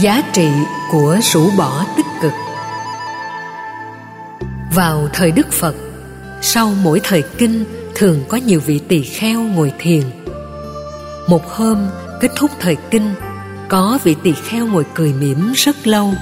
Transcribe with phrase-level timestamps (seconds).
[0.00, 0.48] giá trị
[0.90, 2.32] của rũ bỏ tích cực.
[4.74, 5.74] Vào thời đức phật,
[6.42, 10.02] sau mỗi thời kinh, thường có nhiều vị tỳ kheo ngồi thiền.
[11.28, 11.86] Một hôm,
[12.20, 13.14] kết thúc thời kinh,
[13.68, 16.14] có vị tỳ kheo ngồi cười mỉm rất lâu.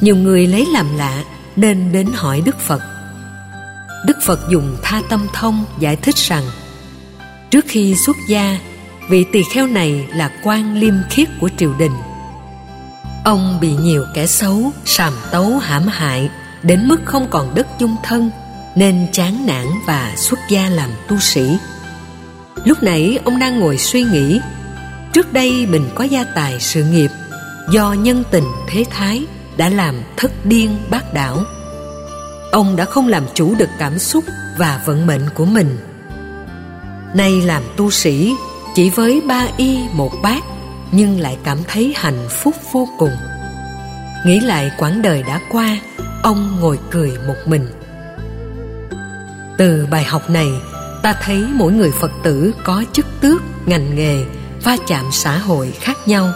[0.00, 1.24] Nhiều người lấy làm lạ,
[1.56, 2.82] nên đến hỏi đức phật.
[4.06, 6.44] Đức phật dùng tha tâm thông giải thích rằng,
[7.50, 8.58] trước khi xuất gia,
[9.08, 11.92] vị tỳ kheo này là quan liêm khiết của triều đình
[13.28, 16.30] ông bị nhiều kẻ xấu, sàm tấu, hãm hại,
[16.62, 18.30] đến mức không còn đất chung thân,
[18.74, 21.58] nên chán nản và xuất gia làm tu sĩ.
[22.64, 24.40] Lúc nãy ông đang ngồi suy nghĩ,
[25.12, 27.10] trước đây mình có gia tài sự nghiệp,
[27.70, 31.44] do nhân tình thế thái đã làm thất điên bác đảo.
[32.52, 34.24] Ông đã không làm chủ được cảm xúc
[34.58, 35.78] và vận mệnh của mình.
[37.14, 38.34] Nay làm tu sĩ,
[38.74, 40.44] chỉ với ba y một bát
[40.92, 43.16] nhưng lại cảm thấy hạnh phúc vô cùng.
[44.26, 45.78] Nghĩ lại quãng đời đã qua,
[46.22, 47.66] ông ngồi cười một mình.
[49.58, 50.48] Từ bài học này,
[51.02, 54.24] ta thấy mỗi người phật tử có chức tước, ngành nghề,
[54.64, 56.32] va chạm xã hội khác nhau.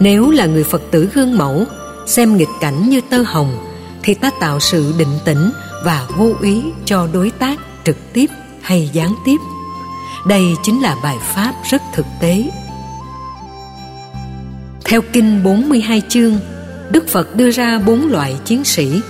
[0.00, 1.64] Nếu là người phật tử gương mẫu,
[2.06, 3.58] xem nghịch cảnh như tơ hồng,
[4.02, 5.50] thì ta tạo sự định tĩnh
[5.84, 8.26] và vô ý cho đối tác trực tiếp
[8.62, 9.36] hay gián tiếp.
[10.26, 12.50] Đây chính là bài pháp rất thực tế
[14.92, 16.38] theo kinh 42 chương,
[16.90, 19.00] Đức Phật đưa ra bốn loại chiến sĩ.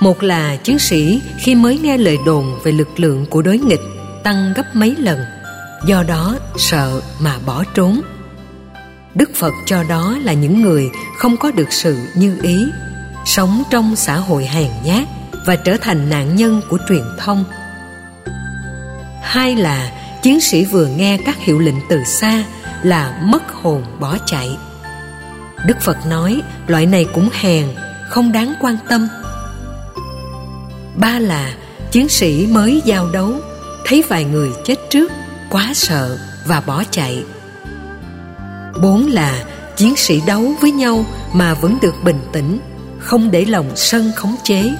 [0.00, 3.80] Một là chiến sĩ khi mới nghe lời đồn về lực lượng của đối nghịch
[4.24, 5.18] tăng gấp mấy lần,
[5.86, 8.00] do đó sợ mà bỏ trốn.
[9.14, 12.66] Đức phật cho đó là những người không có được sự như ý,
[13.24, 15.08] sống trong xã hội hèn nhát
[15.46, 17.44] và trở thành nạn nhân của truyền thông.
[19.22, 19.92] Hai là
[20.22, 22.44] chiến sĩ vừa nghe các hiệu lệnh từ xa
[22.82, 24.56] là mất hồn bỏ chạy
[25.66, 27.66] đức phật nói, loại này cũng hèn,
[28.08, 29.08] không đáng quan tâm.
[30.96, 31.54] Ba là,
[31.90, 33.32] chiến sĩ mới giao đấu,
[33.84, 35.12] thấy vài người chết trước,
[35.50, 37.24] quá sợ và bỏ chạy.
[38.82, 39.44] Bốn là,
[39.76, 42.58] chiến sĩ đấu với nhau mà vẫn được bình tĩnh,
[42.98, 44.70] không để lòng sân khống chế,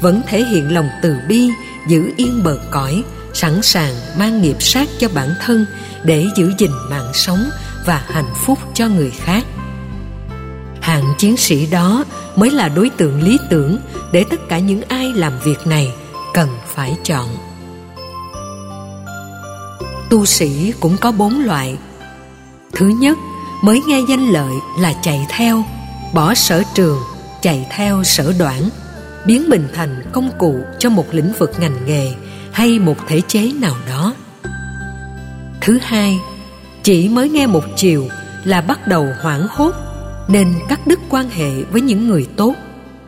[0.00, 1.50] vẫn thể hiện lòng từ bi,
[1.88, 3.02] giữ yên bờ cõi,
[3.34, 5.66] sẵn sàng mang nghiệp sát cho bản thân
[6.04, 7.50] để giữ gìn mạng sống
[7.86, 9.44] và hạnh phúc cho người khác
[10.98, 12.04] hạng chiến sĩ đó
[12.36, 13.78] mới là đối tượng lý tưởng
[14.12, 15.92] để tất cả những ai làm việc này
[16.34, 17.28] cần phải chọn.
[20.10, 21.76] Tu sĩ cũng có bốn loại.
[22.72, 23.18] Thứ nhất,
[23.62, 25.64] mới nghe danh lợi là chạy theo,
[26.14, 26.98] bỏ sở trường,
[27.42, 28.68] chạy theo sở đoản,
[29.26, 32.12] biến mình thành công cụ cho một lĩnh vực ngành nghề
[32.52, 34.14] hay một thể chế nào đó.
[35.60, 36.18] Thứ hai,
[36.82, 38.08] chỉ mới nghe một chiều
[38.44, 39.87] là bắt đầu hoảng hốt
[40.28, 42.54] nên cắt đứt quan hệ với những người tốt.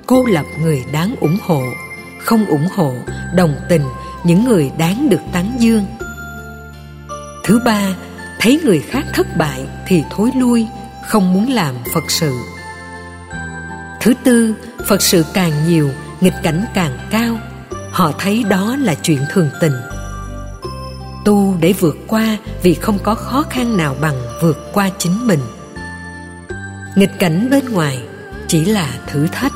[0.07, 1.63] Cô lập người đáng ủng hộ,
[2.19, 2.95] không ủng hộ,
[3.35, 3.83] đồng tình
[4.25, 5.85] những người đáng được tán dương.
[7.45, 7.95] Thứ ba,
[8.41, 10.67] thấy người khác thất bại thì thối lui,
[11.09, 12.33] không muốn làm phật sự.
[14.01, 14.55] Thứ tư,
[14.87, 17.39] phật sự càng nhiều, nghịch cảnh càng cao.
[17.93, 19.75] Họ thấy đó là chuyện thường tình.
[21.25, 25.41] Tu để vượt qua vì không có khó khăn nào bằng vượt qua chính mình
[26.95, 28.03] nghịch cảnh bên ngoài
[28.49, 29.53] chỉ là thử thách.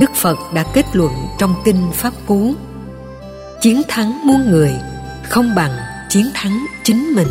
[0.00, 2.54] Đức phật đã kết luận trong kinh pháp cú,
[3.60, 4.72] chiến thắng muôn người
[5.22, 5.70] không bằng
[6.08, 7.28] chiến thắng chính mình.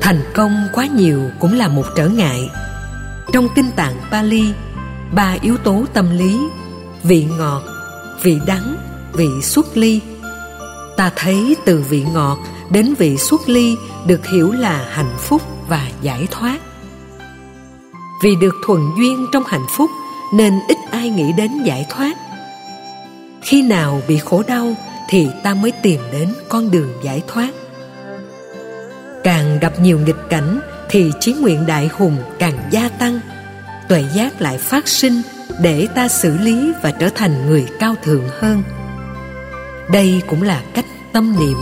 [0.00, 2.50] Thành công quá nhiều cũng là một trở ngại.
[3.32, 4.52] Trong kinh tạng pali,
[5.12, 6.38] ba yếu tố tâm lý,
[7.02, 7.62] vị ngọt,
[8.22, 8.76] vị đắng,
[9.12, 10.00] vị xuất ly.
[10.96, 12.38] Ta thấy từ vị ngọt
[12.70, 16.58] đến vị xuất ly được hiểu là hạnh phúc và giải thoát.
[18.22, 19.90] Vì được thuần duyên trong hạnh phúc,
[20.34, 22.16] nên ít ai nghĩ đến giải thoát.
[23.42, 24.74] Khi nào bị khổ đau,
[25.08, 27.48] thì ta mới tìm đến con đường giải thoát.
[29.24, 30.60] Càng gặp nhiều nghịch cảnh,
[30.90, 33.20] thì chí nguyện đại hùng càng gia tăng.
[33.88, 35.22] Tuệ giác lại phát sinh
[35.60, 38.62] để ta xử lý và trở thành người cao thượng hơn.
[39.90, 41.56] Đây cũng là cách tâm niệm.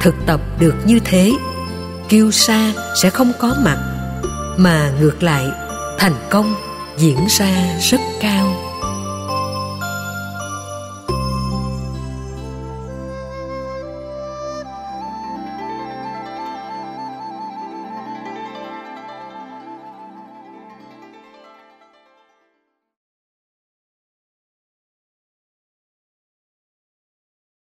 [0.00, 1.32] Thực tập được như thế
[2.12, 2.72] kiêu sa
[3.02, 3.78] sẽ không có mặt,
[4.56, 5.46] mà ngược lại,
[5.98, 6.54] thành công
[6.96, 8.71] diễn ra rất cao.